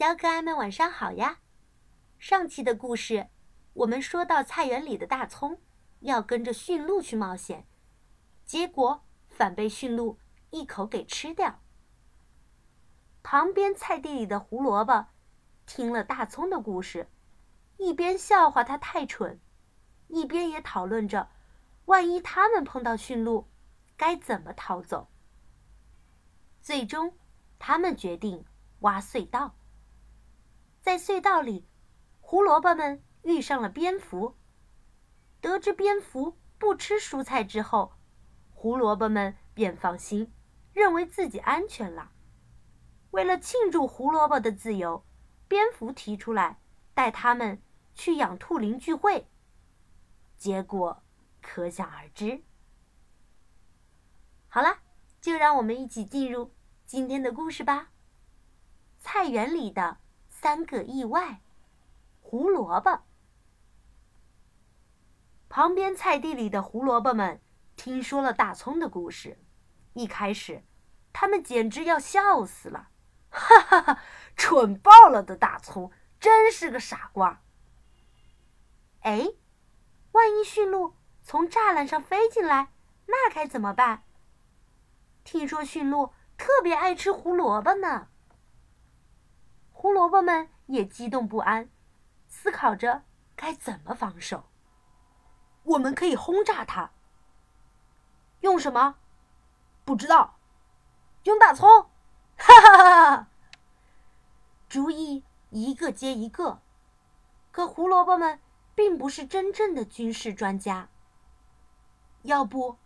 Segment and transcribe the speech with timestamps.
[0.00, 1.40] 小可爱们晚上好呀！
[2.18, 3.28] 上期的故事，
[3.74, 5.60] 我们说到菜园里的大葱
[5.98, 7.66] 要跟着驯鹿去冒险，
[8.46, 10.18] 结果反被驯鹿
[10.48, 11.60] 一口给吃掉。
[13.22, 15.08] 旁边菜地里的胡萝卜
[15.66, 17.10] 听了大葱的故事，
[17.76, 19.38] 一边笑话他太蠢，
[20.08, 21.28] 一边也讨论着，
[21.84, 23.50] 万一他们碰到驯鹿，
[23.98, 25.10] 该怎么逃走。
[26.62, 27.18] 最终，
[27.58, 28.46] 他们决定
[28.78, 29.56] 挖隧道。
[30.80, 31.68] 在隧道里，
[32.20, 34.38] 胡萝卜们遇上了蝙蝠。
[35.40, 37.92] 得知蝙蝠不吃蔬菜之后，
[38.50, 40.32] 胡萝卜们便放心，
[40.72, 42.12] 认为自己安全了。
[43.10, 45.04] 为了庆祝胡萝卜的自由，
[45.48, 46.58] 蝙蝠提出来
[46.94, 47.62] 带他们
[47.94, 49.28] 去养兔林聚会。
[50.38, 51.02] 结果
[51.42, 52.42] 可想而知。
[54.48, 54.78] 好了，
[55.20, 56.54] 就让我们一起进入
[56.86, 57.90] 今天的故事吧。
[58.98, 59.98] 菜园里的。
[60.42, 61.42] 三个意外，
[62.22, 63.02] 胡萝卜。
[65.50, 67.42] 旁边菜地里的胡萝卜们
[67.76, 69.38] 听说了大葱的故事，
[69.92, 70.64] 一开始，
[71.12, 72.88] 他们简直要笑死了，
[73.28, 74.02] 哈哈哈！
[74.34, 77.42] 蠢爆了的大葱，真是个傻瓜。
[79.00, 79.28] 哎，
[80.12, 82.72] 万一驯鹿从栅栏上飞进来，
[83.04, 84.04] 那该怎么办？
[85.22, 88.08] 听说驯鹿特别爱吃胡萝卜呢。
[89.80, 91.70] 胡萝卜们也激动不安，
[92.28, 93.02] 思考着
[93.34, 94.44] 该怎么防守。
[95.62, 96.90] 我们可以轰炸它。
[98.40, 98.96] 用什么？
[99.86, 100.36] 不知道。
[101.22, 101.66] 用大葱。
[102.36, 103.28] 哈哈哈哈！
[104.68, 106.60] 主意一个接一个，
[107.50, 108.38] 可胡萝卜们
[108.74, 110.90] 并不是真正的军事专家。
[112.24, 112.76] 要不，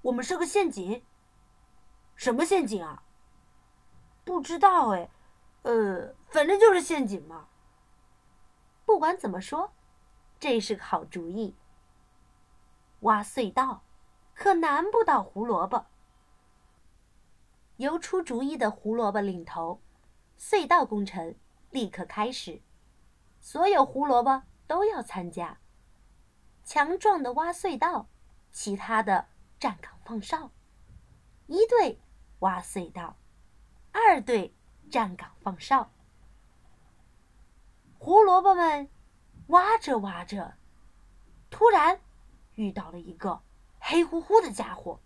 [0.00, 1.04] 我们设个陷阱？
[2.16, 3.02] 什么陷阱啊？
[4.24, 5.10] 不知道哎。
[5.64, 7.46] 呃，反正就是陷阱嘛。
[8.86, 9.72] 不管怎么说，
[10.40, 11.54] 这是个好主意。
[13.00, 13.84] 挖隧道，
[14.34, 15.86] 可难不倒胡萝卜。
[17.76, 19.82] 由出主意的胡萝卜领头，
[20.38, 21.34] 隧道工程
[21.70, 22.62] 立刻开始。
[23.38, 25.58] 所有胡萝卜都要参加。
[26.64, 28.08] 强壮的挖隧道，
[28.50, 29.26] 其他的
[29.60, 30.50] 站岗放哨。
[31.46, 32.00] 一队
[32.38, 33.16] 挖隧道，
[33.92, 34.54] 二队。
[34.90, 35.90] 站岗放哨，
[38.04, 38.88] 胡萝卜们
[39.46, 40.56] 挖着挖着，
[41.50, 42.00] 突然
[42.56, 43.40] 遇到了一个
[43.78, 44.98] 黑乎乎的家伙。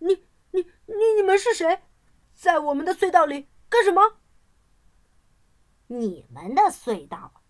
[0.00, 1.80] 你、你、你、你们是谁？
[2.34, 4.16] 在我们的隧道里干什么？
[5.86, 7.42] 你们的隧道，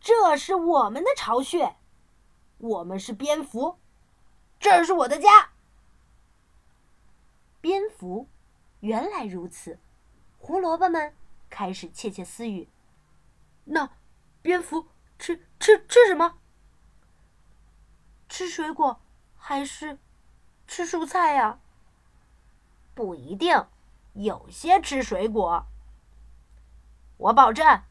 [0.00, 1.76] 这是我们的巢穴。
[2.58, 3.78] 我们是蝙蝠，
[4.58, 5.50] 这是我的家。
[7.60, 8.26] 蝙蝠，
[8.80, 9.78] 原来如此。
[10.38, 11.14] 胡萝卜们
[11.48, 12.68] 开始窃窃私语
[13.64, 13.90] ：“那
[14.42, 14.88] 蝙蝠
[15.18, 16.38] 吃吃吃什么？
[18.28, 19.00] 吃水果
[19.36, 19.98] 还是
[20.66, 21.58] 吃蔬菜呀？
[22.94, 23.66] 不一定，
[24.12, 25.66] 有些吃水果。
[27.16, 27.82] 我保证，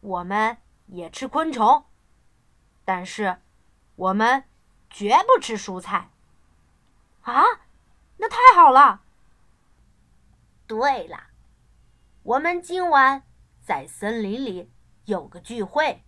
[0.00, 1.84] 我们也吃昆虫，
[2.84, 3.40] 但是
[3.96, 4.44] 我们
[4.88, 6.10] 绝不吃蔬菜。
[7.22, 7.42] 啊，
[8.16, 9.02] 那太好了。
[10.66, 11.28] 对了。”
[12.22, 13.22] 我们今晚
[13.62, 14.70] 在森林里
[15.10, 16.04] 有个聚会，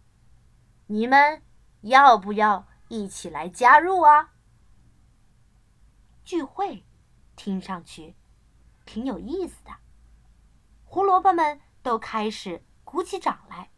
[0.87, 1.43] 你们
[1.81, 4.33] 要不要一起来加入啊？
[6.25, 6.87] 聚会
[7.35, 8.15] 听上去
[8.87, 9.73] 挺有意思的，
[10.85, 13.73] 胡萝卜们都开始鼓起掌来，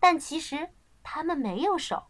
[0.00, 0.74] 但其实
[1.04, 2.08] 他们没有手。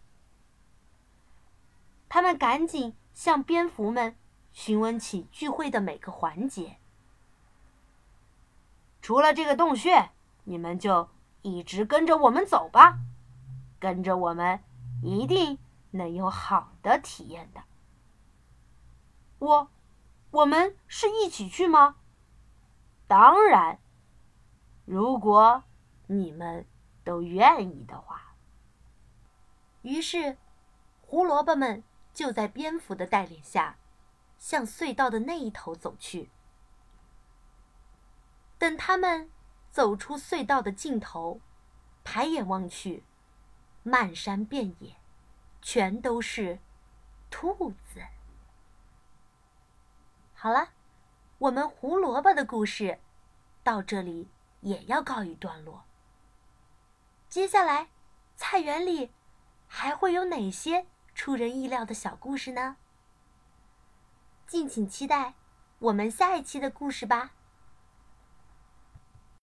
[2.09, 4.17] 他们赶紧向蝙蝠们
[4.51, 6.79] 询问起聚会的每个环节。
[9.03, 10.13] 除了这个洞穴，
[10.45, 11.11] 你们就
[11.45, 12.99] 一直跟着我们走吧。
[13.79, 14.65] 跟着我们，
[15.03, 15.59] 一定
[15.91, 17.63] 能有好的体验的。
[19.39, 19.69] 我，
[20.31, 21.97] 我们是一起去吗？
[23.07, 23.79] 当然，
[24.87, 25.65] 如果
[26.07, 26.67] 你们
[27.05, 28.35] 都愿意的话。
[29.83, 30.39] 于是，
[31.03, 31.85] 胡萝卜们
[32.15, 33.77] 就在蝙蝠的带领下，
[34.39, 36.31] 向隧道的那一头走去。
[38.57, 39.31] 等他们
[39.75, 41.41] 走出隧道的尽头，
[42.05, 43.03] 抬眼望去，
[43.83, 44.95] 漫山遍野，
[45.61, 46.61] 全都是
[47.29, 48.01] 兔子。
[50.33, 50.69] 好了，
[51.39, 53.01] 我们胡萝卜的故事
[53.65, 54.29] 到这里
[54.61, 55.83] 也要告一段落。
[57.29, 57.89] 接下来，
[58.37, 59.11] 菜园里
[59.67, 60.87] 还会有哪些
[61.17, 62.77] 出人意料的小故事呢？
[64.47, 65.35] 敬请期待
[65.81, 67.34] 我们下一期的故事吧。